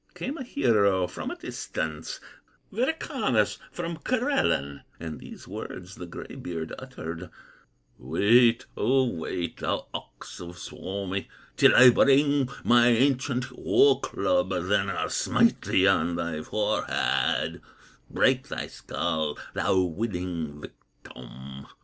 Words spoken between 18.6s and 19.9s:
skull, thou